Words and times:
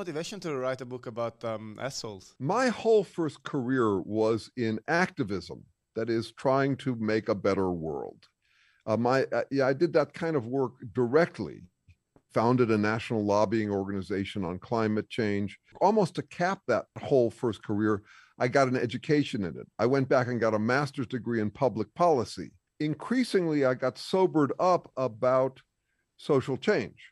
motivation 0.00 0.40
to 0.40 0.56
write 0.56 0.80
a 0.80 0.86
book 0.86 1.06
about 1.06 1.44
um, 1.44 1.78
assholes? 1.78 2.34
My 2.38 2.68
whole 2.68 3.04
first 3.04 3.42
career 3.42 4.00
was 4.00 4.50
in 4.56 4.80
activism, 4.88 5.62
that 5.94 6.08
is, 6.08 6.32
trying 6.32 6.76
to 6.76 6.96
make 6.96 7.28
a 7.28 7.34
better 7.34 7.70
world. 7.70 8.20
Uh, 8.86 8.96
my, 8.96 9.24
uh, 9.24 9.42
yeah, 9.50 9.66
I 9.66 9.74
did 9.74 9.92
that 9.92 10.14
kind 10.14 10.36
of 10.36 10.46
work 10.46 10.72
directly. 10.94 11.64
Founded 12.32 12.70
a 12.70 12.78
national 12.78 13.26
lobbying 13.26 13.70
organization 13.70 14.42
on 14.42 14.58
climate 14.58 15.10
change. 15.10 15.58
Almost 15.82 16.14
to 16.14 16.22
cap 16.22 16.60
that 16.66 16.86
whole 17.02 17.30
first 17.30 17.62
career, 17.62 18.02
I 18.38 18.48
got 18.48 18.68
an 18.68 18.76
education 18.76 19.44
in 19.44 19.54
it. 19.58 19.68
I 19.78 19.84
went 19.84 20.08
back 20.08 20.28
and 20.28 20.40
got 20.40 20.54
a 20.54 20.58
master's 20.58 21.08
degree 21.08 21.42
in 21.42 21.50
public 21.50 21.94
policy. 21.94 22.52
Increasingly, 22.78 23.66
I 23.66 23.74
got 23.74 23.98
sobered 23.98 24.54
up 24.58 24.90
about 24.96 25.60
social 26.16 26.56
change. 26.56 27.10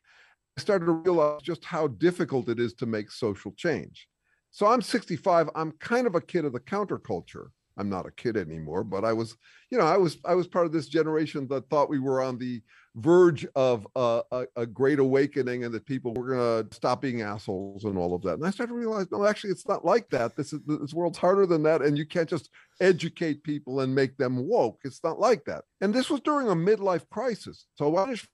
I 0.59 0.61
started 0.61 0.87
to 0.87 0.93
realize 0.93 1.41
just 1.41 1.65
how 1.65 1.87
difficult 1.87 2.49
it 2.49 2.59
is 2.59 2.75
to 2.75 2.87
make 2.87 3.13
social 3.13 3.53
change. 3.53 4.09
So 4.51 4.67
I'm 4.67 4.83
65. 4.83 5.49
I'm 5.55 5.71
kind 5.79 6.05
of 6.05 6.17
a 6.17 6.21
kid 6.21 6.45
of 6.45 6.53
the 6.53 6.59
counterculture. 6.59 7.51
I'm 7.79 7.89
not 7.89 8.07
a 8.07 8.11
kid 8.11 8.37
anymore, 8.37 8.85
but 8.85 9.05
I 9.05 9.13
was, 9.13 9.37
you 9.71 9.79
know, 9.79 9.87
I 9.87 9.97
was 9.97 10.19
I 10.25 10.35
was 10.35 10.47
part 10.47 10.67
of 10.67 10.73
this 10.73 10.89
generation 10.89 11.47
that 11.49 11.71
thought 11.71 11.89
we 11.89 12.01
were 12.01 12.21
on 12.21 12.39
the 12.39 12.63
verge 12.97 13.47
of 13.55 13.87
a, 13.95 14.23
a, 14.57 14.67
great 14.67 14.99
awakening 14.99 15.65
and 15.65 15.73
that 15.73 15.87
people 15.87 16.13
were 16.15 16.35
going 16.35 16.69
to 16.69 16.75
stop 16.75 17.01
being 17.01 17.23
assholes 17.23 17.85
and 17.85 17.97
all 17.97 18.15
of 18.15 18.23
that. 18.23 18.35
And 18.35 18.45
I 18.45 18.51
started 18.51 18.73
to 18.73 18.79
realize, 18.79 19.07
no, 19.13 19.25
actually, 19.25 19.51
it's 19.51 19.69
not 19.69 19.85
like 19.85 20.11
that. 20.11 20.37
This 20.37 20.53
is 20.53 20.61
this 20.67 20.93
world's 20.93 21.19
harder 21.19 21.47
than 21.47 21.63
that, 21.63 21.81
and 21.81 21.97
you 21.97 22.07
can't 22.07 22.29
just 22.29 22.51
educate 22.81 23.45
people 23.45 23.81
and 23.81 23.95
make 23.95 24.17
them 24.17 24.49
woke. 24.49 24.81
It's 24.85 25.05
not 25.05 25.21
like 25.21 25.45
that. 25.45 25.65
And 25.81 25.95
this 25.95 26.11
was 26.11 26.21
during 26.21 26.49
a 26.49 26.57
midlife 26.57 27.09
crisis. 27.11 27.67
So 27.77 27.97
I 27.97 28.05
finished 28.05 28.29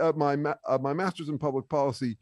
uh, 0.00 0.12
my 0.16 0.36
uh, 0.66 0.78
my 0.80 0.92
master's 0.92 1.28
in 1.28 1.38
public 1.38 1.68
policy 1.68 2.18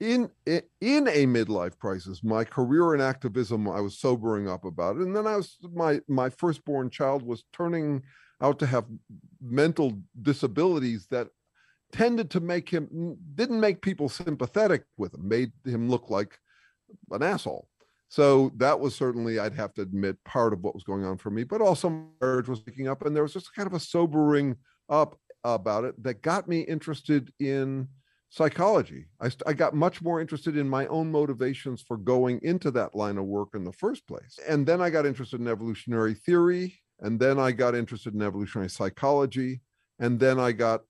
in 0.00 0.30
in 0.46 1.08
a 1.08 1.26
midlife 1.26 1.76
crisis 1.78 2.22
my 2.22 2.44
career 2.44 2.94
in 2.94 3.00
activism 3.00 3.68
i 3.68 3.80
was 3.80 3.98
sobering 3.98 4.48
up 4.48 4.64
about. 4.64 4.96
It 4.96 5.02
and 5.02 5.14
then 5.14 5.26
i 5.26 5.36
was 5.36 5.56
my 5.72 6.00
my 6.08 6.28
firstborn 6.30 6.90
child 6.90 7.22
was 7.22 7.44
turning 7.52 8.02
out 8.40 8.58
to 8.60 8.66
have 8.66 8.84
mental 9.40 9.98
disabilities 10.22 11.06
that 11.10 11.28
tended 11.90 12.30
to 12.30 12.40
make 12.40 12.68
him 12.68 13.16
didn't 13.34 13.60
make 13.60 13.82
people 13.82 14.08
sympathetic 14.08 14.84
with 14.96 15.14
him 15.14 15.26
made 15.26 15.52
him 15.64 15.88
look 15.88 16.10
like 16.10 16.38
an 17.10 17.22
asshole. 17.22 17.68
So 18.10 18.52
that 18.56 18.78
was 18.78 18.94
certainly 18.94 19.38
i'd 19.38 19.54
have 19.54 19.74
to 19.74 19.82
admit 19.82 20.22
part 20.24 20.52
of 20.52 20.62
what 20.62 20.74
was 20.74 20.84
going 20.84 21.04
on 21.04 21.18
for 21.18 21.30
me. 21.30 21.44
But 21.44 21.60
also 21.60 22.06
marriage 22.20 22.48
was 22.48 22.60
picking 22.60 22.88
up 22.88 23.04
and 23.04 23.16
there 23.16 23.22
was 23.22 23.32
just 23.32 23.54
kind 23.54 23.66
of 23.66 23.74
a 23.74 23.80
sobering 23.80 24.56
up 24.88 25.18
about 25.44 25.84
it 25.84 26.00
that 26.02 26.22
got 26.22 26.48
me 26.48 26.60
interested 26.60 27.32
in 27.40 27.88
psychology. 28.30 29.06
I, 29.20 29.30
I 29.46 29.52
got 29.52 29.74
much 29.74 30.02
more 30.02 30.20
interested 30.20 30.56
in 30.56 30.68
my 30.68 30.86
own 30.86 31.10
motivations 31.10 31.82
for 31.82 31.96
going 31.96 32.40
into 32.42 32.70
that 32.72 32.94
line 32.94 33.18
of 33.18 33.24
work 33.24 33.50
in 33.54 33.64
the 33.64 33.72
first 33.72 34.06
place. 34.06 34.38
And 34.46 34.66
then 34.66 34.80
I 34.80 34.90
got 34.90 35.06
interested 35.06 35.40
in 35.40 35.48
evolutionary 35.48 36.14
theory. 36.14 36.78
And 37.00 37.18
then 37.18 37.38
I 37.38 37.52
got 37.52 37.74
interested 37.74 38.14
in 38.14 38.22
evolutionary 38.22 38.70
psychology. 38.70 39.62
And 39.98 40.20
then 40.20 40.38
I 40.38 40.52
got 40.52 40.82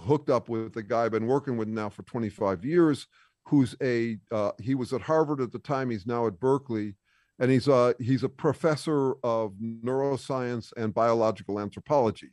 hooked 0.00 0.30
up 0.30 0.48
with 0.48 0.72
the 0.72 0.82
guy 0.82 1.04
I've 1.04 1.12
been 1.12 1.26
working 1.26 1.56
with 1.56 1.68
now 1.68 1.88
for 1.88 2.02
25 2.02 2.64
years, 2.64 3.06
who's 3.46 3.76
a, 3.82 4.18
uh, 4.32 4.52
he 4.60 4.74
was 4.74 4.92
at 4.92 5.02
Harvard 5.02 5.40
at 5.40 5.52
the 5.52 5.58
time, 5.58 5.90
he's 5.90 6.06
now 6.06 6.26
at 6.26 6.40
Berkeley. 6.40 6.96
And 7.38 7.50
he's 7.50 7.68
a, 7.68 7.94
he's 7.98 8.22
a 8.22 8.28
professor 8.28 9.14
of 9.24 9.54
neuroscience 9.62 10.72
and 10.76 10.92
biological 10.92 11.58
anthropology. 11.58 12.30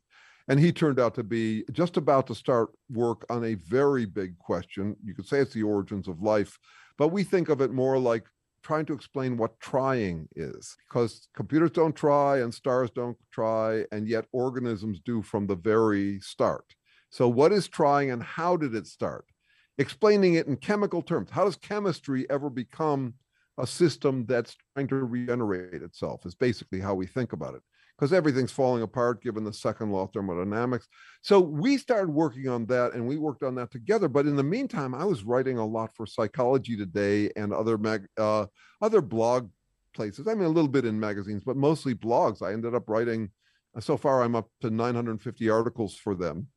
And 0.48 0.60
he 0.60 0.72
turned 0.72 1.00
out 1.00 1.14
to 1.16 1.24
be 1.24 1.66
just 1.72 1.98
about 1.98 2.28
to 2.28 2.36
start 2.36 2.70
work 2.90 3.26
on 3.30 3.44
a 3.44 3.56
very 3.56 4.06
big 4.06 4.38
question. 4.40 4.96
You 5.04 5.14
could 5.14 5.28
say 5.28 5.40
it's 5.40 5.54
the 5.54 5.64
origins 5.64 6.08
of 6.08 6.22
life, 6.22 6.58
but 6.98 7.10
we 7.10 7.24
think 7.24 7.50
of 7.50 7.62
it 7.62 7.72
more 7.72 8.00
like 8.00 8.24
trying 8.64 8.86
to 8.86 8.94
explain 8.94 9.38
what 9.38 9.60
trying 9.60 10.28
is 10.36 10.76
because 10.88 11.28
computers 11.36 11.72
don't 11.72 11.96
try 11.96 12.40
and 12.40 12.54
stars 12.54 12.90
don't 12.90 13.18
try, 13.32 13.86
and 13.92 14.08
yet 14.08 14.26
organisms 14.32 15.00
do 15.06 15.22
from 15.22 15.48
the 15.48 15.56
very 15.56 16.20
start. 16.20 16.66
So, 17.10 17.28
what 17.28 17.52
is 17.52 17.68
trying 17.68 18.12
and 18.12 18.22
how 18.22 18.58
did 18.58 18.76
it 18.76 18.88
start? 18.88 19.26
Explaining 19.78 20.34
it 20.34 20.48
in 20.48 20.58
chemical 20.58 21.02
terms. 21.02 21.30
How 21.30 21.46
does 21.46 21.56
chemistry 21.56 22.30
ever 22.30 22.50
become 22.50 23.14
a 23.58 23.68
system 23.68 24.26
that's 24.28 24.56
trying 24.74 24.88
to 24.88 24.96
regenerate 24.96 25.82
itself? 25.82 26.26
Is 26.26 26.36
basically 26.36 26.80
how 26.80 26.96
we 26.96 27.08
think 27.08 27.34
about 27.34 27.56
it 27.56 27.62
because 27.98 28.14
everything's 28.14 28.52
falling 28.52 28.84
apart 28.84 29.24
given 29.24 29.44
the 29.44 29.54
second 29.54 29.92
law 29.92 30.04
of 30.04 30.12
thermodynamics. 30.12 30.88
So 31.22 31.40
we 31.40 31.78
started 31.78 32.10
working 32.10 32.48
on 32.48 32.66
that 32.68 32.94
and 32.94 33.08
we 33.08 33.18
worked 33.18 33.44
on 33.44 33.56
that 33.56 33.72
together. 33.72 34.08
But 34.08 34.28
in 34.28 34.36
the 34.36 34.44
meantime, 34.44 34.94
I 34.94 35.04
was 35.04 35.24
writing 35.24 35.58
a 35.58 35.66
lot 35.66 35.92
for 35.96 36.06
Psychology 36.06 36.78
Today 36.78 37.32
and 37.36 37.52
other 37.52 37.78
mag, 37.78 38.06
uh, 38.18 38.46
other 38.82 39.02
blog 39.02 39.50
places. 39.96 40.28
I 40.28 40.36
mean, 40.36 40.46
a 40.46 40.50
little 40.50 40.70
bit 40.70 40.86
in 40.86 41.00
magazines, 41.00 41.44
but 41.44 41.58
mostly 41.58 41.96
blogs. 41.96 42.44
I 42.44 42.54
ended 42.54 42.76
up 42.76 42.88
writing, 42.88 43.32
so 43.80 43.98
far, 43.98 44.22
I'm 44.22 44.36
up 44.36 44.50
to 44.62 44.70
950 44.70 45.50
articles 45.50 45.96
for 45.96 46.14
them. 46.14 46.48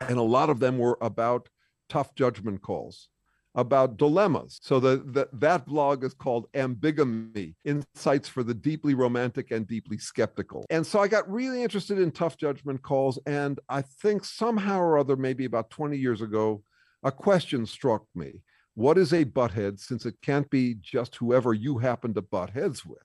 And 0.00 0.18
a 0.18 0.22
lot 0.22 0.50
of 0.50 0.60
them 0.60 0.78
were 0.78 0.98
about 1.00 1.48
tough 1.88 2.14
judgment 2.14 2.60
calls 2.62 3.08
about 3.54 3.96
dilemmas. 3.96 4.58
So 4.62 4.80
the, 4.80 4.96
the, 5.06 5.28
that 5.34 5.64
blog 5.66 6.02
is 6.02 6.12
called 6.12 6.50
Ambigamy 6.52 7.54
Insights 7.64 8.28
for 8.28 8.42
the 8.42 8.54
Deeply 8.54 8.94
Romantic 8.94 9.52
and 9.52 9.66
Deeply 9.66 9.98
Skeptical. 9.98 10.64
And 10.70 10.84
so 10.84 10.98
I 10.98 11.08
got 11.08 11.30
really 11.30 11.62
interested 11.62 11.98
in 11.98 12.10
tough 12.10 12.36
judgment 12.36 12.82
calls. 12.82 13.18
And 13.26 13.60
I 13.68 13.82
think 13.82 14.24
somehow 14.24 14.80
or 14.80 14.98
other, 14.98 15.16
maybe 15.16 15.44
about 15.44 15.70
20 15.70 15.96
years 15.96 16.20
ago, 16.20 16.62
a 17.04 17.12
question 17.12 17.64
struck 17.64 18.04
me. 18.14 18.42
What 18.74 18.98
is 18.98 19.12
a 19.12 19.24
butthead 19.24 19.78
since 19.78 20.04
it 20.04 20.16
can't 20.20 20.50
be 20.50 20.74
just 20.80 21.14
whoever 21.14 21.54
you 21.54 21.78
happen 21.78 22.12
to 22.14 22.22
butt 22.22 22.50
heads 22.50 22.84
with? 22.84 22.98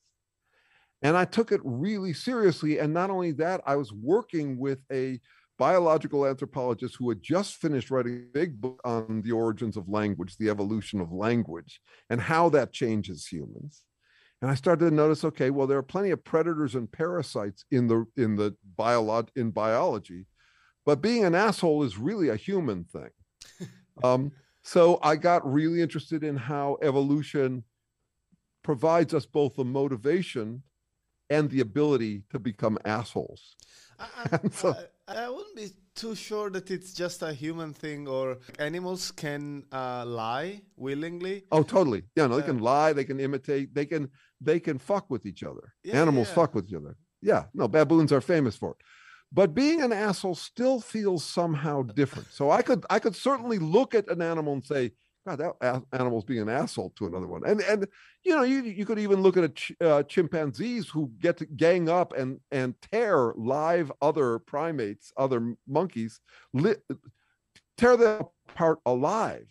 And 1.02 1.16
I 1.16 1.26
took 1.26 1.52
it 1.52 1.62
really 1.64 2.14
seriously. 2.14 2.80
And 2.80 2.94
not 2.94 3.10
only 3.12 3.32
that, 3.34 3.62
I 3.66 3.76
was 3.76 3.94
working 3.94 4.58
with 4.58 4.80
a 4.92 5.20
biological 5.60 6.26
anthropologist 6.26 6.96
who 6.98 7.10
had 7.10 7.22
just 7.22 7.56
finished 7.56 7.92
writing 7.92 8.16
a 8.16 8.34
big 8.34 8.60
book 8.60 8.80
on 8.86 9.22
the 9.22 9.34
origins 9.34 9.76
of 9.76 9.90
language, 9.90 10.38
the 10.38 10.50
evolution 10.50 11.02
of 11.02 11.12
language, 11.12 11.82
and 12.10 12.22
how 12.22 12.48
that 12.48 12.72
changes 12.72 13.28
humans. 13.28 13.84
And 14.42 14.50
I 14.50 14.56
started 14.56 14.90
to 14.90 14.96
notice, 14.96 15.26
okay, 15.26 15.50
well, 15.50 15.68
there 15.68 15.78
are 15.78 15.84
plenty 15.84 16.12
of 16.12 16.24
predators 16.24 16.76
and 16.76 16.90
parasites 16.90 17.66
in 17.72 17.88
the 17.88 18.06
in 18.16 18.38
the 18.38 18.56
biolog 18.78 19.28
in 19.36 19.52
biology, 19.52 20.28
but 20.86 21.02
being 21.02 21.26
an 21.26 21.36
asshole 21.36 21.84
is 21.84 21.98
really 21.98 22.30
a 22.30 22.38
human 22.38 22.86
thing. 22.86 23.10
um, 24.04 24.32
so 24.64 24.98
I 25.04 25.18
got 25.18 25.52
really 25.52 25.82
interested 25.82 26.24
in 26.24 26.38
how 26.38 26.78
evolution 26.82 27.66
provides 28.64 29.14
us 29.14 29.26
both 29.26 29.58
the 29.58 29.66
motivation 29.66 30.64
and 31.30 31.50
the 31.50 31.60
ability 31.60 32.24
to 32.32 32.40
become 32.40 32.78
assholes. 32.86 33.56
I, 34.00 34.08
I, 34.32 34.40
so, 34.52 34.76
I, 35.10 35.30
wouldn't 35.30 35.56
be 35.56 35.70
too 35.96 36.16
sure 36.16 36.50
that 36.52 36.70
it's 36.72 36.94
just 36.94 37.22
a 37.22 37.34
human 37.34 37.74
thing 37.74 38.08
or 38.08 38.38
animals 38.60 39.12
can 39.12 39.66
uh, 39.72 40.06
lie 40.06 40.62
willingly. 40.78 41.44
Oh, 41.52 41.64
totally. 41.64 42.04
Yeah, 42.16 42.28
no, 42.28 42.38
they 42.38 42.46
can 42.46 42.60
lie, 42.60 42.94
they 42.94 43.04
can 43.04 43.20
imitate, 43.20 43.74
they 43.74 43.86
can 43.86 44.10
they 44.42 44.60
can 44.60 44.78
fuck 44.78 45.10
with 45.10 45.26
each 45.26 45.44
other. 45.44 45.74
Yeah, 45.84 46.02
Animals 46.02 46.30
yeah. 46.30 46.36
fuck 46.36 46.56
with 46.56 46.70
each 46.70 46.76
other. 46.76 46.96
Yeah, 47.22 47.46
no, 47.54 47.68
baboons 47.68 48.14
are 48.14 48.22
famous 48.22 48.56
for 48.56 48.72
it. 48.72 48.78
But 49.32 49.54
being 49.54 49.82
an 49.82 49.92
asshole 49.92 50.36
still 50.36 50.80
feels 50.80 51.24
somehow 51.24 51.84
different. 51.84 52.30
So 52.32 52.50
I 52.50 52.62
could 52.62 52.86
I 52.90 53.00
could 53.00 53.16
certainly 53.16 53.60
look 53.60 53.94
at 53.94 54.10
an 54.10 54.22
animal 54.22 54.54
and 54.54 54.64
say, 54.64 54.92
God, 55.38 55.54
that 55.62 55.84
animal's 55.92 56.26
being 56.26 56.42
an 56.42 56.50
asshole 56.50 56.92
to 56.98 57.08
another 57.08 57.28
one. 57.28 57.44
And 57.46 57.62
and 57.62 57.88
you 58.24 58.36
know, 58.36 58.44
you 58.44 58.64
you 58.64 58.86
could 58.86 59.00
even 59.00 59.22
look 59.22 59.38
at 59.38 59.56
ch- 59.56 59.74
uh, 59.82 60.04
chimpanzees 60.04 60.90
who 60.90 61.12
get 61.20 61.38
to 61.38 61.46
gang 61.46 61.90
up 61.90 62.14
and 62.14 62.40
and 62.52 62.76
tear 62.92 63.34
live 63.36 63.92
other 64.02 64.40
primates, 64.40 65.12
other 65.18 65.56
monkeys, 65.68 66.20
li- 66.54 66.76
tear 67.78 67.98
them 67.98 68.24
apart 68.50 68.80
alive. 68.86 69.48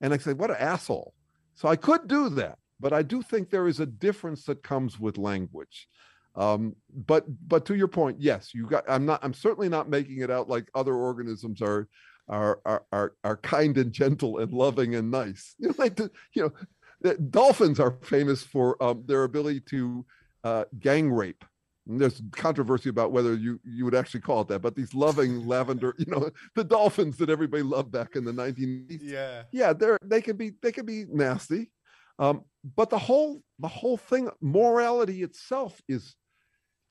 And 0.00 0.12
I 0.12 0.18
say, 0.18 0.32
what 0.32 0.50
an 0.50 0.56
asshole. 0.58 1.14
So 1.54 1.68
I 1.68 1.76
could 1.76 2.08
do 2.08 2.28
that, 2.30 2.58
but 2.80 2.92
I 2.92 3.02
do 3.02 3.22
think 3.22 3.50
there 3.50 3.68
is 3.68 3.78
a 3.78 3.86
difference 3.86 4.44
that 4.46 4.62
comes 4.62 4.98
with 4.98 5.18
language. 5.18 5.88
Um, 6.34 6.74
but 6.94 7.24
but 7.46 7.66
to 7.66 7.74
your 7.74 7.88
point, 7.88 8.20
yes, 8.20 8.54
you 8.54 8.66
got. 8.66 8.84
I'm 8.88 9.04
not. 9.04 9.20
I'm 9.22 9.34
certainly 9.34 9.68
not 9.68 9.90
making 9.90 10.20
it 10.20 10.30
out 10.30 10.48
like 10.48 10.70
other 10.74 10.94
organisms 10.94 11.60
are 11.60 11.88
are 12.32 12.60
are 12.64 12.84
are, 12.92 13.12
are 13.22 13.36
kind 13.36 13.76
and 13.78 13.92
gentle 13.92 14.38
and 14.38 14.52
loving 14.52 14.94
and 14.94 15.10
nice. 15.10 15.54
You 15.60 15.68
know, 15.68 15.74
like 15.78 15.96
the, 15.96 16.10
you 16.34 16.52
know, 17.04 17.14
dolphins 17.30 17.78
are 17.78 17.98
famous 18.02 18.42
for 18.42 18.82
um, 18.82 19.04
their 19.06 19.24
ability 19.24 19.60
to 19.70 20.04
uh, 20.42 20.64
gang 20.80 21.12
rape. 21.12 21.44
And 21.88 22.00
there's 22.00 22.22
controversy 22.32 22.88
about 22.88 23.12
whether 23.12 23.34
you 23.34 23.60
you 23.64 23.84
would 23.84 23.94
actually 23.94 24.20
call 24.20 24.40
it 24.42 24.48
that, 24.48 24.62
but 24.62 24.74
these 24.74 24.94
loving 24.94 25.46
lavender, 25.52 25.94
you 25.98 26.06
know, 26.06 26.30
the 26.54 26.64
dolphins 26.64 27.16
that 27.18 27.30
everybody 27.30 27.62
loved 27.62 27.92
back 27.92 28.16
in 28.16 28.24
the 28.24 28.32
1980s. 28.32 29.00
Yeah, 29.02 29.42
yeah, 29.52 29.72
they're 29.72 29.98
they 30.02 30.22
can 30.22 30.36
be 30.36 30.52
they 30.62 30.72
can 30.72 30.86
be 30.86 31.04
nasty, 31.08 31.70
um, 32.18 32.44
but 32.76 32.88
the 32.88 32.98
whole 32.98 33.42
the 33.58 33.68
whole 33.68 33.96
thing, 33.96 34.30
morality 34.40 35.22
itself 35.22 35.80
is 35.88 36.14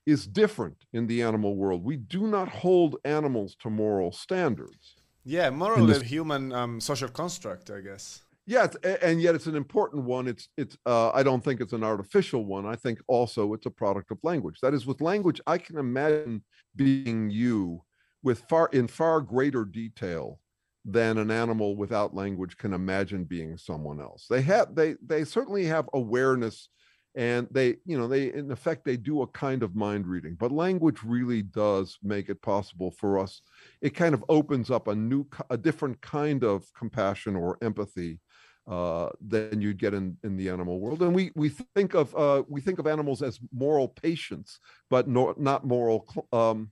is 0.06 0.28
different 0.28 0.78
in 0.94 1.08
the 1.08 1.22
animal 1.22 1.56
world. 1.56 1.84
We 1.84 1.96
do 1.96 2.28
not 2.28 2.50
hold 2.50 2.98
animals 3.06 3.56
to 3.62 3.70
moral 3.70 4.12
standards. 4.12 5.01
Yeah, 5.24 5.50
more 5.50 5.74
or 5.74 5.82
less 5.82 6.02
human 6.02 6.52
um, 6.52 6.80
social 6.80 7.10
construct, 7.10 7.70
I 7.70 7.82
guess. 7.82 8.22
Yes, 8.48 8.76
and 9.02 9.22
yet 9.22 9.36
it's 9.36 9.46
an 9.46 9.56
important 9.56 10.04
one. 10.04 10.28
It's 10.28 10.50
it's. 10.58 10.76
Uh, 10.86 11.12
I 11.12 11.22
don't 11.22 11.44
think 11.44 11.62
it's 11.62 11.74
an 11.74 11.84
artificial 11.84 12.44
one. 12.46 12.66
I 12.66 12.76
think 12.76 13.00
also 13.08 13.54
it's 13.54 13.68
a 13.68 13.72
product 13.72 14.12
of 14.12 14.18
language. 14.24 14.60
That 14.62 14.74
is, 14.74 14.86
with 14.86 15.00
language, 15.00 15.40
I 15.46 15.58
can 15.58 15.78
imagine 15.78 16.44
being 16.76 17.30
you 17.30 17.84
with 18.24 18.44
far 18.50 18.70
in 18.74 18.88
far 18.88 19.22
greater 19.22 19.64
detail 19.64 20.40
than 20.84 21.20
an 21.20 21.30
animal 21.30 21.76
without 21.76 22.16
language 22.16 22.58
can 22.58 22.74
imagine 22.74 23.24
being 23.24 23.58
someone 23.58 24.02
else. 24.02 24.26
They 24.28 24.42
have 24.42 24.74
they 24.74 24.96
they 25.06 25.24
certainly 25.24 25.66
have 25.66 25.88
awareness 25.94 26.70
and 27.16 27.48
they 27.52 27.76
you 27.86 27.98
know 27.98 28.08
they 28.08 28.32
in 28.34 28.52
effect 28.52 28.86
they 28.86 28.96
do 28.96 29.22
a 29.22 29.28
kind 29.28 29.64
of 29.64 29.76
mind 29.76 30.08
reading 30.08 30.36
but 30.40 30.52
language 30.52 31.00
really 31.04 31.42
does 31.42 31.98
make 32.02 32.30
it 32.30 32.42
possible 32.42 32.92
for 32.92 33.20
us 33.20 33.42
it 33.82 33.92
kind 33.92 34.14
of 34.14 34.24
opens 34.30 34.72
up 34.72 34.88
a 34.88 34.96
new 34.96 35.26
a 35.50 35.58
different 35.58 36.00
kind 36.02 36.44
of 36.44 36.66
compassion 36.74 37.36
or 37.36 37.58
empathy 37.62 38.20
uh, 38.68 39.10
than 39.28 39.60
you'd 39.60 39.80
get 39.80 39.94
in, 39.94 40.16
in 40.24 40.38
the 40.38 40.48
animal 40.48 40.80
world. 40.80 41.02
And 41.02 41.14
we 41.16 41.32
we 41.36 41.50
think 41.50 41.94
of 41.94 42.16
uh, 42.16 42.44
we 42.48 42.62
think 42.62 42.80
of 42.80 42.88
animals 42.88 43.22
as 43.22 43.40
moral 43.52 43.88
patients, 43.88 44.60
but 44.90 45.08
no, 45.08 45.34
not 45.38 45.66
moral. 45.66 46.08
Um, 46.32 46.72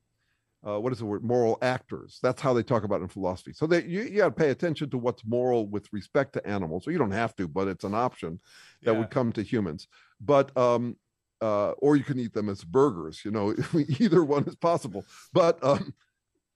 uh, 0.67 0.79
what 0.79 0.91
is 0.91 0.99
the 0.99 1.05
word? 1.05 1.23
Moral 1.23 1.57
actors. 1.61 2.19
That's 2.21 2.41
how 2.41 2.53
they 2.53 2.63
talk 2.63 2.83
about 2.83 2.99
it 2.99 3.03
in 3.03 3.09
philosophy. 3.09 3.53
So 3.53 3.65
that 3.67 3.85
you, 3.85 4.01
you 4.01 4.17
got 4.17 4.25
to 4.25 4.31
pay 4.31 4.49
attention 4.49 4.89
to 4.89 4.97
what's 4.97 5.25
moral 5.25 5.67
with 5.67 5.87
respect 5.93 6.33
to 6.33 6.45
animals. 6.45 6.83
So 6.83 6.91
you 6.91 6.97
don't 6.97 7.11
have 7.11 7.35
to, 7.37 7.47
but 7.47 7.67
it's 7.67 7.85
an 7.85 7.93
option 7.93 8.39
that 8.83 8.93
yeah. 8.93 8.99
would 8.99 9.09
come 9.09 9.31
to 9.33 9.43
humans. 9.43 9.87
But 10.19 10.55
um, 10.57 10.97
uh, 11.41 11.71
or 11.71 11.95
you 11.95 12.03
can 12.03 12.19
eat 12.19 12.33
them 12.33 12.49
as 12.49 12.63
burgers. 12.63 13.21
You 13.23 13.31
know, 13.31 13.55
either 13.99 14.23
one 14.23 14.43
is 14.45 14.55
possible. 14.55 15.05
But 15.31 15.63
um, 15.63 15.93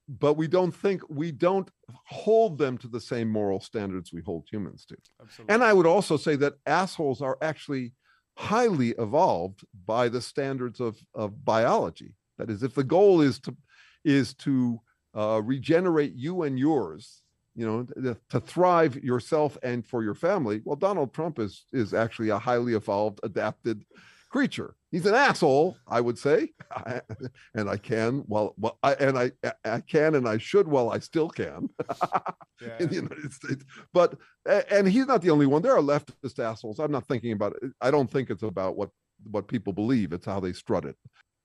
but 0.07 0.33
we 0.33 0.47
don't 0.47 0.73
think 0.75 1.01
we 1.09 1.31
don't 1.31 1.69
hold 2.05 2.57
them 2.57 2.77
to 2.79 2.87
the 2.87 2.99
same 2.99 3.29
moral 3.29 3.61
standards 3.61 4.11
we 4.11 4.21
hold 4.21 4.47
humans 4.51 4.85
to. 4.85 4.97
Absolutely. 5.21 5.53
And 5.53 5.63
I 5.63 5.73
would 5.73 5.87
also 5.87 6.17
say 6.17 6.35
that 6.37 6.55
assholes 6.65 7.21
are 7.21 7.37
actually 7.41 7.93
highly 8.35 8.89
evolved 8.97 9.63
by 9.85 10.09
the 10.09 10.21
standards 10.21 10.79
of, 10.79 10.97
of 11.13 11.45
biology. 11.45 12.15
That 12.37 12.49
is, 12.49 12.63
if 12.63 12.73
the 12.73 12.83
goal 12.83 13.21
is 13.21 13.39
to 13.41 13.55
is 14.03 14.33
to 14.35 14.79
uh, 15.15 15.41
regenerate 15.43 16.13
you 16.15 16.43
and 16.43 16.57
yours, 16.57 17.21
you 17.55 17.65
know, 17.65 17.83
to, 17.83 18.17
to 18.29 18.39
thrive 18.39 18.95
yourself 19.03 19.57
and 19.63 19.85
for 19.85 20.03
your 20.03 20.15
family, 20.15 20.61
well, 20.65 20.75
Donald 20.75 21.13
Trump 21.13 21.39
is 21.39 21.65
is 21.71 21.93
actually 21.93 22.29
a 22.29 22.39
highly 22.39 22.73
evolved, 22.73 23.19
adapted 23.23 23.85
creature. 24.33 24.75
He's 24.91 25.05
an 25.05 25.13
asshole, 25.13 25.77
I 25.87 26.01
would 26.01 26.17
say, 26.17 26.49
and 27.53 27.69
I 27.69 27.77
can 27.77 28.23
well, 28.27 28.55
well, 28.57 28.79
I, 28.81 28.93
and 28.95 29.17
I 29.17 29.31
I 29.63 29.81
can 29.81 30.15
and 30.15 30.27
I 30.27 30.39
should 30.39 30.67
while 30.67 30.89
I 30.89 30.99
still 30.99 31.29
can 31.29 31.69
yeah. 32.61 32.77
in 32.79 32.89
the 32.89 32.95
United 32.95 33.31
States. 33.31 33.63
But 33.93 34.15
and 34.71 34.87
he's 34.87 35.05
not 35.05 35.21
the 35.21 35.29
only 35.29 35.45
one. 35.45 35.61
There 35.61 35.77
are 35.77 35.81
leftist 35.81 36.39
assholes. 36.39 36.79
I'm 36.79 36.91
not 36.91 37.07
thinking 37.07 37.31
about 37.31 37.55
it. 37.61 37.71
I 37.79 37.91
don't 37.91 38.09
think 38.09 38.31
it's 38.31 38.43
about 38.43 38.75
what 38.75 38.89
what 39.29 39.47
people 39.47 39.71
believe. 39.71 40.11
It's 40.13 40.25
how 40.25 40.39
they 40.39 40.53
strut 40.53 40.85
it. 40.85 40.95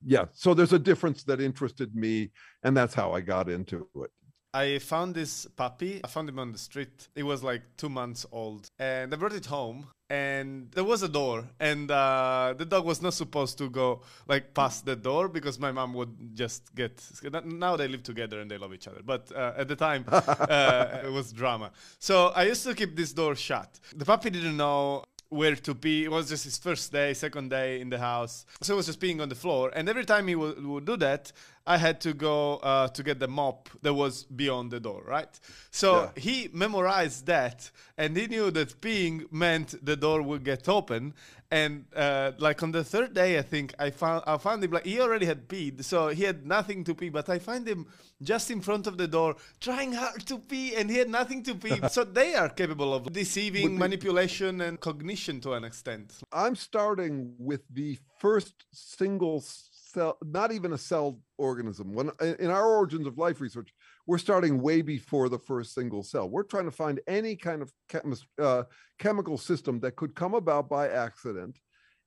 Yeah. 0.04 0.26
So 0.32 0.54
there's 0.54 0.72
a 0.72 0.78
difference 0.78 1.24
that 1.24 1.40
interested 1.40 1.94
me, 1.94 2.30
and 2.62 2.76
that's 2.76 2.94
how 2.94 3.12
I 3.12 3.20
got 3.20 3.48
into 3.48 3.88
it. 3.96 4.10
I 4.54 4.78
found 4.78 5.14
this 5.14 5.46
puppy. 5.56 6.00
I 6.02 6.08
found 6.08 6.28
him 6.28 6.38
on 6.38 6.52
the 6.52 6.58
street. 6.58 7.08
It 7.14 7.22
was 7.22 7.42
like 7.42 7.62
two 7.76 7.90
months 7.90 8.24
old. 8.32 8.70
And 8.78 9.12
I 9.12 9.16
brought 9.16 9.34
it 9.34 9.46
home. 9.46 9.88
And 10.10 10.70
there 10.72 10.84
was 10.84 11.02
a 11.02 11.08
door. 11.08 11.44
And 11.60 11.90
uh, 11.90 12.54
the 12.56 12.64
dog 12.64 12.86
was 12.86 13.02
not 13.02 13.12
supposed 13.12 13.58
to 13.58 13.68
go 13.68 14.00
like 14.26 14.54
past 14.54 14.86
the 14.86 14.96
door 14.96 15.28
because 15.28 15.58
my 15.58 15.70
mom 15.70 15.92
would 15.94 16.34
just 16.34 16.74
get. 16.74 17.04
Now 17.44 17.76
they 17.76 17.88
live 17.88 18.02
together 18.02 18.40
and 18.40 18.50
they 18.50 18.56
love 18.56 18.72
each 18.72 18.88
other. 18.88 19.02
But 19.04 19.30
uh, 19.36 19.52
at 19.58 19.68
the 19.68 19.76
time, 19.76 20.06
uh, 20.08 21.02
it 21.04 21.12
was 21.12 21.30
drama. 21.30 21.70
So 21.98 22.28
I 22.28 22.44
used 22.44 22.64
to 22.64 22.74
keep 22.74 22.96
this 22.96 23.12
door 23.12 23.36
shut. 23.36 23.78
The 23.94 24.06
puppy 24.06 24.30
didn't 24.30 24.56
know 24.56 25.04
where 25.30 25.54
to 25.56 25.74
pee. 25.74 26.04
It 26.04 26.10
was 26.10 26.28
just 26.28 26.44
his 26.44 26.58
first 26.58 26.92
day, 26.92 27.14
second 27.14 27.50
day 27.50 27.80
in 27.80 27.90
the 27.90 27.98
house. 27.98 28.46
So 28.62 28.74
he 28.74 28.76
was 28.76 28.86
just 28.86 29.00
peeing 29.00 29.20
on 29.20 29.28
the 29.28 29.34
floor. 29.34 29.70
And 29.74 29.88
every 29.88 30.04
time 30.04 30.26
he 30.28 30.34
would, 30.34 30.64
would 30.64 30.84
do 30.84 30.96
that, 30.98 31.32
I 31.68 31.76
had 31.76 32.00
to 32.00 32.14
go 32.14 32.56
uh, 32.56 32.88
to 32.88 33.02
get 33.02 33.20
the 33.20 33.28
mop 33.28 33.68
that 33.82 33.92
was 33.92 34.24
beyond 34.24 34.70
the 34.70 34.80
door, 34.80 35.02
right? 35.06 35.38
So 35.70 35.88
yeah. 36.16 36.22
he 36.22 36.48
memorized 36.52 37.26
that 37.26 37.70
and 37.98 38.16
he 38.16 38.26
knew 38.26 38.50
that 38.52 38.80
peeing 38.80 39.30
meant 39.30 39.74
the 39.84 39.94
door 39.94 40.22
would 40.22 40.44
get 40.44 40.66
open. 40.66 41.12
And 41.50 41.84
uh, 41.94 42.32
like 42.38 42.62
on 42.62 42.72
the 42.72 42.84
third 42.84 43.12
day, 43.12 43.38
I 43.38 43.42
think 43.42 43.74
I 43.78 43.90
found 43.90 44.22
I 44.26 44.36
found 44.38 44.64
him 44.64 44.70
like 44.70 44.84
he 44.84 45.00
already 45.00 45.26
had 45.26 45.48
peed, 45.48 45.82
so 45.82 46.08
he 46.08 46.24
had 46.24 46.46
nothing 46.46 46.84
to 46.84 46.94
pee. 46.94 47.08
But 47.08 47.28
I 47.30 47.38
find 47.38 47.66
him 47.66 47.86
just 48.22 48.50
in 48.50 48.60
front 48.60 48.86
of 48.86 48.98
the 48.98 49.08
door, 49.08 49.36
trying 49.58 49.92
hard 49.92 50.26
to 50.26 50.38
pee, 50.38 50.74
and 50.74 50.90
he 50.90 50.98
had 50.98 51.08
nothing 51.08 51.42
to 51.44 51.54
pee. 51.54 51.80
so 51.88 52.04
they 52.04 52.34
are 52.34 52.50
capable 52.50 52.92
of 52.92 53.10
deceiving, 53.12 53.72
the, 53.72 53.78
manipulation, 53.78 54.60
and 54.60 54.78
cognition 54.78 55.40
to 55.40 55.52
an 55.54 55.64
extent. 55.64 56.12
I'm 56.32 56.54
starting 56.54 57.34
with 57.38 57.62
the 57.70 57.98
first 58.18 58.54
single 58.70 59.42
cell, 59.88 60.18
not 60.22 60.52
even 60.52 60.72
a 60.72 60.78
cell 60.78 61.20
organism. 61.38 61.92
When 61.92 62.10
in 62.20 62.50
our 62.50 62.66
origins 62.76 63.06
of 63.06 63.18
life 63.18 63.40
research, 63.40 63.72
we're 64.06 64.18
starting 64.18 64.60
way 64.60 64.82
before 64.82 65.28
the 65.28 65.38
first 65.38 65.74
single 65.74 66.02
cell. 66.02 66.28
We're 66.28 66.42
trying 66.42 66.66
to 66.66 66.70
find 66.70 67.00
any 67.06 67.36
kind 67.36 67.62
of 67.62 67.72
chemis, 67.90 68.24
uh, 68.40 68.64
chemical 68.98 69.38
system 69.38 69.80
that 69.80 69.96
could 69.96 70.14
come 70.14 70.34
about 70.34 70.68
by 70.68 70.88
accident 70.88 71.58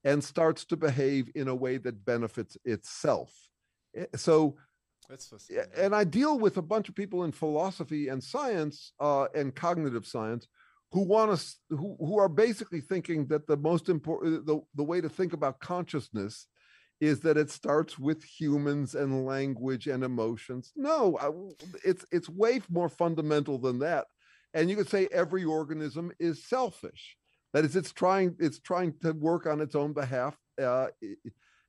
and 0.03 0.23
starts 0.23 0.65
to 0.65 0.77
behave 0.77 1.29
in 1.35 1.47
a 1.47 1.55
way 1.55 1.77
that 1.77 2.05
benefits 2.05 2.57
itself. 2.65 3.33
Eh, 3.95 4.05
so, 4.15 4.57
and 5.75 5.95
I 5.95 6.03
deal 6.03 6.39
with 6.39 6.57
a 6.57 6.61
bunch 6.61 6.89
of 6.89 6.95
people 6.95 7.23
in 7.23 7.31
philosophy 7.31 8.07
and 8.07 8.23
science 8.23 8.93
uh, 8.99 9.27
and 9.35 9.53
cognitive 9.53 10.05
science 10.05 10.47
who 10.91 11.01
want 11.01 11.37
to 11.37 11.45
who, 11.69 11.95
who 11.99 12.19
are 12.19 12.29
basically 12.29 12.81
thinking 12.81 13.25
that 13.27 13.47
the 13.47 13.57
most 13.57 13.89
important 13.89 14.45
the, 14.45 14.59
the 14.75 14.83
way 14.83 15.01
to 15.01 15.09
think 15.09 15.33
about 15.33 15.59
consciousness 15.59 16.47
is 17.01 17.19
that 17.21 17.35
it 17.35 17.49
starts 17.49 17.99
with 17.99 18.23
humans 18.23 18.95
and 18.95 19.25
language 19.25 19.87
and 19.87 20.03
emotions. 20.03 20.71
No, 20.75 21.17
I, 21.19 21.31
it's 21.83 22.05
it's 22.11 22.29
way 22.29 22.61
more 22.69 22.89
fundamental 22.89 23.57
than 23.57 23.79
that. 23.79 24.05
And 24.53 24.69
you 24.69 24.75
could 24.75 24.89
say 24.89 25.09
every 25.11 25.43
organism 25.43 26.11
is 26.19 26.45
selfish. 26.45 27.17
That 27.53 27.65
is, 27.65 27.75
it's 27.75 27.91
trying 27.91 28.35
it's 28.39 28.59
trying 28.59 28.93
to 29.01 29.11
work 29.13 29.47
on 29.47 29.59
its 29.59 29.75
own 29.75 29.93
behalf. 29.93 30.37
Uh, 30.61 30.87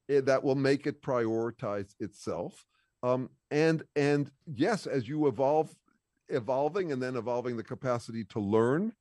that 0.09 0.45
will 0.45 0.55
make 0.55 0.87
it 0.87 1.03
prioritize 1.03 1.95
itself. 1.99 2.65
Um, 3.03 3.31
and 3.51 3.83
and 3.97 4.31
yes, 4.47 4.87
as 4.87 5.09
you 5.09 5.27
evolve, 5.27 5.75
evolving 6.29 6.93
and 6.93 7.03
then 7.03 7.17
evolving 7.17 7.57
the 7.57 7.65
capacity 7.65 8.25
to 8.25 8.39
learn, 8.39 8.93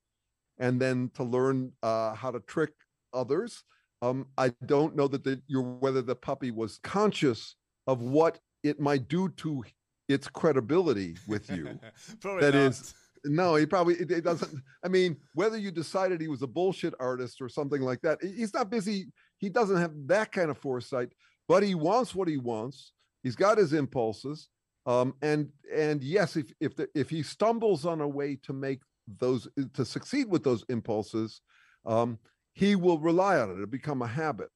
and 0.57 0.79
then 0.79 1.11
to 1.15 1.23
learn 1.23 1.73
uh, 1.83 2.13
how 2.15 2.31
to 2.31 2.39
trick 2.39 2.71
others 3.13 3.63
um, 4.01 4.27
I 4.37 4.51
don't 4.65 4.95
know 4.95 5.07
that 5.07 5.23
the, 5.23 5.41
you're, 5.47 5.61
whether 5.61 6.01
the 6.01 6.15
puppy 6.15 6.51
was 6.51 6.79
conscious 6.83 7.55
of 7.87 8.01
what 8.01 8.39
it 8.63 8.79
might 8.79 9.07
do 9.07 9.29
to 9.29 9.63
its 10.09 10.27
credibility 10.27 11.17
with 11.27 11.49
you. 11.49 11.79
that 12.23 12.53
not. 12.53 12.55
is, 12.55 12.93
no, 13.25 13.55
he 13.55 13.65
probably 13.65 13.95
it, 13.95 14.11
it, 14.11 14.23
doesn't. 14.23 14.51
I 14.83 14.87
mean, 14.87 15.17
whether 15.35 15.57
you 15.57 15.71
decided 15.71 16.19
he 16.19 16.27
was 16.27 16.41
a 16.41 16.47
bullshit 16.47 16.93
artist 16.99 17.41
or 17.41 17.49
something 17.49 17.81
like 17.81 18.01
that, 18.01 18.19
he's 18.21 18.53
not 18.53 18.69
busy. 18.69 19.07
He 19.37 19.49
doesn't 19.49 19.77
have 19.77 19.93
that 20.07 20.31
kind 20.31 20.49
of 20.49 20.57
foresight, 20.57 21.09
but 21.47 21.63
he 21.63 21.75
wants 21.75 22.15
what 22.15 22.27
he 22.27 22.37
wants. 22.37 22.93
He's 23.23 23.35
got 23.35 23.59
his 23.59 23.73
impulses, 23.73 24.49
um, 24.87 25.13
and 25.21 25.49
and 25.73 26.03
yes, 26.03 26.35
if 26.35 26.51
if 26.59 26.75
the, 26.75 26.89
if 26.95 27.09
he 27.09 27.21
stumbles 27.21 27.85
on 27.85 28.01
a 28.01 28.07
way 28.07 28.39
to 28.43 28.53
make 28.53 28.81
those 29.19 29.47
to 29.75 29.85
succeed 29.85 30.27
with 30.27 30.43
those 30.43 30.65
impulses, 30.69 31.41
um, 31.85 32.17
he 32.53 32.75
will 32.75 32.99
rely 32.99 33.37
on 33.39 33.49
it. 33.49 33.53
It'll 33.53 33.65
become 33.67 34.01
a 34.01 34.07
habit. 34.07 34.49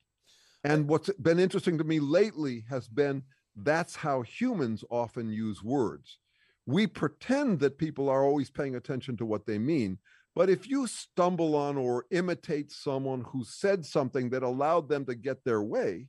And 0.63 0.87
what's 0.87 1.09
been 1.13 1.39
interesting 1.39 1.77
to 1.77 1.83
me 1.83 1.99
lately 1.99 2.65
has 2.69 2.87
been 2.87 3.23
that's 3.55 3.95
how 3.95 4.21
humans 4.21 4.83
often 4.89 5.29
use 5.29 5.63
words. 5.63 6.17
We 6.65 6.87
pretend 6.87 7.59
that 7.59 7.77
people 7.77 8.09
are 8.09 8.23
always 8.23 8.49
paying 8.49 8.75
attention 8.75 9.15
to 9.17 9.25
what 9.25 9.45
they 9.45 9.59
mean. 9.59 9.99
But 10.35 10.49
if 10.49 10.67
you 10.67 10.87
stumble 10.87 11.55
on 11.55 11.77
or 11.77 12.05
imitate 12.11 12.71
someone 12.71 13.21
who 13.21 13.45
said 13.45 13.85
something 13.85 14.29
that 14.31 14.43
allowed 14.43 14.89
them 14.89 15.05
to 15.05 15.15
get 15.15 15.43
their 15.45 15.61
way, 15.61 16.07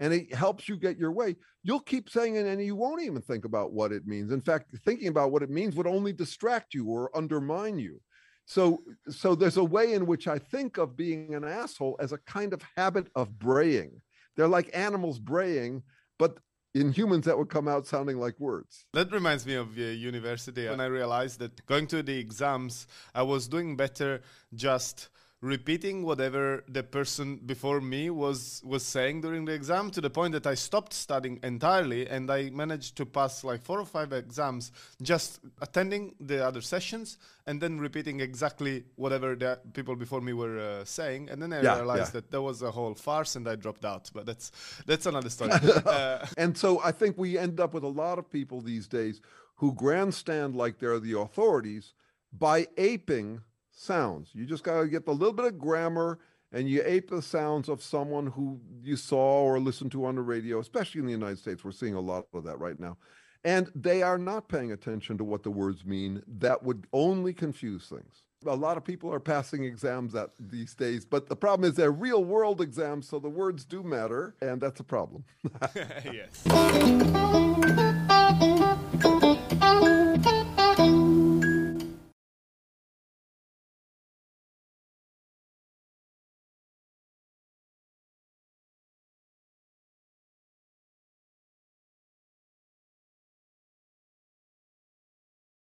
and 0.00 0.12
it 0.12 0.34
helps 0.34 0.68
you 0.68 0.76
get 0.76 0.98
your 0.98 1.12
way, 1.12 1.36
you'll 1.62 1.78
keep 1.78 2.10
saying 2.10 2.34
it 2.34 2.46
and 2.46 2.64
you 2.64 2.74
won't 2.74 3.02
even 3.02 3.22
think 3.22 3.44
about 3.44 3.72
what 3.72 3.92
it 3.92 4.06
means. 4.06 4.32
In 4.32 4.40
fact, 4.40 4.74
thinking 4.84 5.08
about 5.08 5.30
what 5.30 5.42
it 5.42 5.50
means 5.50 5.76
would 5.76 5.86
only 5.86 6.12
distract 6.12 6.74
you 6.74 6.86
or 6.86 7.16
undermine 7.16 7.78
you. 7.78 8.00
So, 8.46 8.82
so 9.08 9.34
there's 9.34 9.56
a 9.56 9.64
way 9.64 9.94
in 9.94 10.06
which 10.06 10.28
I 10.28 10.38
think 10.38 10.78
of 10.78 10.96
being 10.96 11.34
an 11.34 11.44
asshole 11.44 11.96
as 12.00 12.12
a 12.12 12.18
kind 12.18 12.52
of 12.52 12.62
habit 12.76 13.08
of 13.14 13.38
braying. 13.38 14.00
They're 14.36 14.48
like 14.48 14.70
animals 14.74 15.18
braying, 15.18 15.82
but 16.18 16.38
in 16.74 16.92
humans 16.92 17.24
that 17.24 17.38
would 17.38 17.48
come 17.48 17.68
out 17.68 17.86
sounding 17.86 18.18
like 18.18 18.38
words. 18.40 18.84
That 18.92 19.12
reminds 19.12 19.46
me 19.46 19.54
of 19.54 19.78
uh, 19.78 19.82
university 19.82 20.68
when 20.68 20.80
I 20.80 20.86
realized 20.86 21.38
that 21.38 21.64
going 21.66 21.86
to 21.88 22.02
the 22.02 22.18
exams, 22.18 22.86
I 23.14 23.22
was 23.22 23.46
doing 23.46 23.76
better 23.76 24.22
just 24.54 25.08
repeating 25.44 26.02
whatever 26.02 26.64
the 26.68 26.82
person 26.82 27.36
before 27.36 27.78
me 27.80 28.08
was 28.08 28.62
was 28.64 28.82
saying 28.82 29.20
during 29.20 29.44
the 29.44 29.52
exam 29.52 29.90
to 29.90 30.00
the 30.00 30.08
point 30.08 30.32
that 30.32 30.46
I 30.46 30.54
stopped 30.54 30.94
studying 30.94 31.38
entirely 31.42 32.08
and 32.08 32.30
I 32.30 32.48
managed 32.48 32.96
to 32.96 33.04
pass 33.04 33.44
like 33.44 33.62
four 33.62 33.78
or 33.78 33.84
five 33.84 34.10
exams 34.12 34.72
just 35.02 35.40
attending 35.60 36.14
the 36.18 36.44
other 36.48 36.62
sessions 36.62 37.18
and 37.46 37.60
then 37.60 37.78
repeating 37.78 38.20
exactly 38.20 38.84
whatever 38.96 39.36
the 39.36 39.58
people 39.74 39.96
before 39.96 40.22
me 40.22 40.32
were 40.32 40.58
uh, 40.58 40.84
saying. 40.84 41.28
And 41.30 41.42
then 41.42 41.52
I 41.52 41.60
Yeah, 41.62 41.76
realized 41.76 42.14
yeah. 42.14 42.20
that 42.22 42.30
that 42.30 42.40
was 42.42 42.62
a 42.62 42.70
whole 42.70 42.94
farce 42.94 43.36
and 43.36 43.46
I 43.46 43.56
dropped 43.56 43.84
out. 43.84 44.10
But 44.14 44.24
that's 44.24 44.50
that's 44.86 45.06
another 45.06 45.30
story. 45.30 45.52
Uh, 45.86 46.26
And 46.38 46.56
so 46.56 46.80
I 46.82 46.92
think 46.92 47.18
we 47.18 47.36
end 47.36 47.60
up 47.60 47.74
with 47.74 47.84
a 47.84 47.94
lot 48.04 48.18
of 48.18 48.30
people 48.30 48.62
these 48.62 48.88
days 48.88 49.20
who 49.56 49.74
grandstand 49.74 50.56
like 50.56 50.78
they're 50.78 50.98
the 51.00 51.18
authorities 51.18 51.92
by 52.32 52.66
aping 52.78 53.42
sounds. 53.74 54.30
You 54.32 54.44
just 54.46 54.64
got 54.64 54.80
to 54.80 54.88
get 54.88 55.06
a 55.06 55.12
little 55.12 55.32
bit 55.32 55.46
of 55.46 55.58
grammar 55.58 56.18
and 56.52 56.68
you 56.68 56.82
ape 56.84 57.10
the 57.10 57.20
sounds 57.20 57.68
of 57.68 57.82
someone 57.82 58.28
who 58.28 58.60
you 58.82 58.96
saw 58.96 59.42
or 59.42 59.58
listened 59.58 59.90
to 59.92 60.06
on 60.06 60.14
the 60.14 60.22
radio, 60.22 60.60
especially 60.60 61.00
in 61.00 61.06
the 61.06 61.12
United 61.12 61.38
States. 61.38 61.64
We're 61.64 61.72
seeing 61.72 61.94
a 61.94 62.00
lot 62.00 62.26
of 62.32 62.44
that 62.44 62.60
right 62.60 62.78
now. 62.78 62.96
And 63.42 63.70
they 63.74 64.02
are 64.02 64.16
not 64.16 64.48
paying 64.48 64.72
attention 64.72 65.18
to 65.18 65.24
what 65.24 65.42
the 65.42 65.50
words 65.50 65.84
mean. 65.84 66.22
That 66.26 66.62
would 66.62 66.86
only 66.92 67.34
confuse 67.34 67.88
things. 67.88 68.22
A 68.46 68.54
lot 68.54 68.76
of 68.76 68.84
people 68.84 69.12
are 69.12 69.20
passing 69.20 69.64
exams 69.64 70.14
at 70.14 70.30
these 70.38 70.74
days, 70.74 71.04
but 71.04 71.28
the 71.28 71.36
problem 71.36 71.68
is 71.68 71.76
they're 71.76 71.90
real 71.90 72.24
world 72.24 72.60
exams, 72.60 73.08
so 73.08 73.18
the 73.18 73.28
words 73.28 73.64
do 73.64 73.82
matter, 73.82 74.34
and 74.40 74.60
that's 74.60 74.80
a 74.80 74.84
problem. 74.84 75.24
yes 76.04 76.44